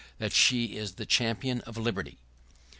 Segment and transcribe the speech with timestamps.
[0.17, 2.17] that she is the champion of liberty?